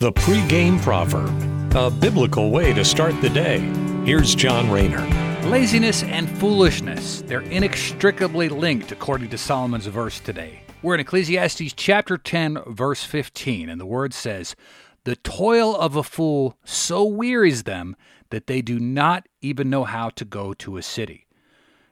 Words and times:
The 0.00 0.12
pregame 0.12 0.80
proverb, 0.80 1.74
a 1.74 1.90
biblical 1.90 2.52
way 2.52 2.72
to 2.72 2.84
start 2.84 3.20
the 3.20 3.28
day. 3.28 3.58
Here's 4.04 4.32
John 4.32 4.70
Rayner. 4.70 5.04
Laziness 5.48 6.04
and 6.04 6.30
foolishness, 6.38 7.22
they're 7.22 7.40
inextricably 7.40 8.48
linked, 8.48 8.92
according 8.92 9.30
to 9.30 9.38
Solomon's 9.38 9.86
verse 9.86 10.20
today. 10.20 10.60
We're 10.82 10.94
in 10.94 11.00
Ecclesiastes 11.00 11.72
chapter 11.72 12.16
10, 12.16 12.58
verse 12.68 13.02
15, 13.02 13.68
and 13.68 13.80
the 13.80 13.86
word 13.86 14.14
says, 14.14 14.54
The 15.02 15.16
toil 15.16 15.74
of 15.74 15.96
a 15.96 16.04
fool 16.04 16.56
so 16.64 17.04
wearies 17.04 17.64
them 17.64 17.96
that 18.30 18.46
they 18.46 18.62
do 18.62 18.78
not 18.78 19.26
even 19.42 19.68
know 19.68 19.82
how 19.82 20.10
to 20.10 20.24
go 20.24 20.54
to 20.54 20.76
a 20.76 20.82
city. 20.82 21.26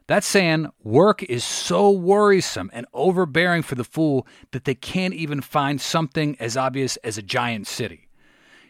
That's 0.09 0.27
saying 0.27 0.69
work 0.85 1.23
is 1.25 1.43
so 1.43 1.91
worrisome 1.91 2.71
and 2.73 2.87
overbearing 2.93 3.63
for 3.63 3.75
the 3.75 3.85
fool 3.85 4.27
that 4.53 4.65
they 4.65 4.75
can't 4.75 5.15
even 5.15 5.41
find 5.41 5.81
something 5.81 6.37
as 6.39 6.57
obvious 6.57 6.97
as 6.99 7.19
a 7.19 7.23
giant 7.23 7.67
city. 7.67 8.09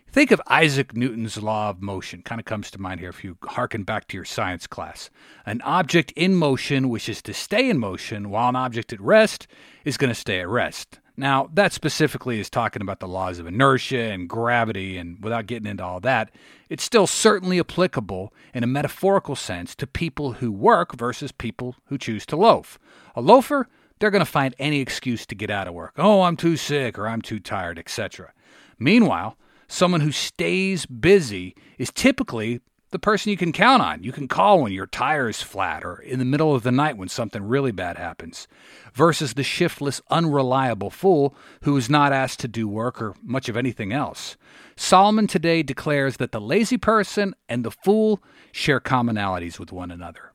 Think 0.09 0.31
of 0.31 0.41
Isaac 0.47 0.97
Newton's 0.97 1.37
law 1.43 1.69
of 1.69 1.83
motion, 1.83 2.23
kind 2.23 2.41
of 2.41 2.47
comes 2.47 2.71
to 2.71 2.81
mind 2.81 3.01
here 3.01 3.11
if 3.11 3.23
you 3.23 3.37
harken 3.45 3.83
back 3.83 4.09
to 4.09 4.17
your 4.17 4.25
science 4.25 4.67
class. 4.67 5.11
An 5.45 5.61
object 5.61 6.11
in 6.13 6.35
motion 6.35 6.89
wishes 6.89 7.21
to 7.23 7.35
stay 7.35 7.69
in 7.69 7.79
motion, 7.79 8.31
while 8.31 8.49
an 8.49 8.57
object 8.57 8.95
at 8.95 9.01
rest 9.01 9.47
is 9.85 9.99
going 9.99 10.09
to 10.09 10.15
stay 10.15 10.41
at 10.41 10.49
rest. 10.49 11.01
Now, 11.17 11.49
that 11.55 11.73
specifically 11.73 12.39
is 12.41 12.51
talking 12.51 12.83
about 12.83 13.01
the 13.01 13.09
laws 13.09 13.39
of 13.39 13.47
inertia 13.47 14.13
and 14.13 14.29
gravity, 14.29 14.99
and 14.99 15.23
without 15.23 15.47
getting 15.47 15.69
into 15.69 15.83
all 15.83 16.01
that, 16.01 16.31
it's 16.69 16.85
still 16.85 17.07
certainly 17.07 17.59
applicable 17.59 18.35
in 18.53 18.63
a 18.63 18.67
metaphorical 18.67 19.35
sense 19.35 19.75
to 19.77 19.87
people 19.87 20.35
who 20.35 20.53
work 20.53 20.95
versus 20.95 21.33
people 21.33 21.77
who 21.87 21.97
choose 21.97 22.27
to 22.27 22.37
loaf. 22.37 22.79
A 23.15 23.23
loafer, 23.23 23.67
they're 23.99 24.11
going 24.11 24.25
to 24.25 24.31
find 24.31 24.55
any 24.59 24.81
excuse 24.81 25.25
to 25.27 25.35
get 25.35 25.51
out 25.51 25.67
of 25.67 25.75
work. 25.75 25.95
Oh, 25.97 26.23
I'm 26.23 26.37
too 26.37 26.57
sick 26.57 26.99
or 26.99 27.09
I'm 27.09 27.23
too 27.23 27.41
tired, 27.41 27.79
etc. 27.79 28.33
Meanwhile, 28.79 29.39
someone 29.69 30.03
who 30.03 30.13
stays 30.13 30.85
busy 30.85 31.57
is 31.79 31.91
typically 31.91 32.61
the 32.91 32.99
person 32.99 33.31
you 33.31 33.37
can 33.37 33.53
count 33.53 33.83
on. 33.83 34.03
You 34.03 34.13
can 34.13 34.29
call 34.29 34.63
when 34.63 34.73
your 34.73 34.87
tire 34.87 35.29
is 35.29 35.43
flat 35.43 35.85
or 35.85 35.99
in 35.99 36.19
the 36.19 36.25
middle 36.25 36.55
of 36.55 36.63
the 36.63 36.73
night 36.73 36.97
when 36.97 37.09
something 37.09 37.43
really 37.43 37.73
bad 37.73 37.97
happens, 37.97 38.47
versus 38.95 39.35
the 39.35 39.43
shiftless, 39.43 40.01
unreliable 40.11 40.91
fool 40.91 41.35
who 41.63 41.77
is 41.77 41.91
not 41.91 42.13
asked 42.13 42.41
to 42.41 42.49
do 42.49 42.69
work 42.69 43.03
or 43.03 43.15
much 43.23 43.49
of 43.49 43.57
anything 43.57 43.93
else. 43.93 44.37
Solomon 44.77 45.27
today 45.27 45.63
declares 45.63 46.19
that 46.19 46.33
the 46.33 46.41
lazy 46.41 46.79
person 46.79 47.35
and 47.49 47.65
the 47.65 47.71
fool 47.71 48.23
share 48.53 48.81
commonalities 48.81 49.59
with 49.59 49.73
one 49.73 49.91
another. 49.91 50.33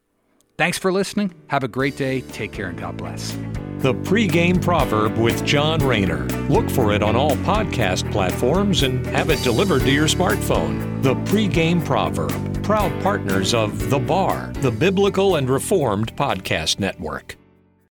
Thanks 0.57 0.77
for 0.77 0.91
listening. 0.91 1.33
Have 1.47 1.63
a 1.63 1.67
great 1.67 1.97
day. 1.97 2.21
Take 2.21 2.51
care 2.51 2.67
and 2.67 2.77
God 2.77 2.95
bless. 2.95 3.31
The 3.79 3.95
pregame 3.95 4.61
proverb 4.61 5.17
with 5.17 5.43
John 5.43 5.79
Rayner. 5.79 6.27
Look 6.49 6.69
for 6.69 6.93
it 6.93 7.01
on 7.01 7.15
all 7.15 7.31
podcast 7.37 8.11
platforms 8.11 8.83
and 8.83 9.03
have 9.07 9.31
it 9.31 9.41
delivered 9.43 9.81
to 9.81 9.91
your 9.91 10.05
smartphone. 10.05 11.01
The 11.01 11.15
pregame 11.15 11.83
proverb, 11.83 12.50
proud 12.71 13.03
partners 13.03 13.53
of 13.53 13.89
The 13.89 13.99
Bar, 13.99 14.53
the 14.61 14.71
Biblical 14.71 15.35
and 15.35 15.49
Reformed 15.49 16.15
Podcast 16.15 16.79
Network. 16.79 17.40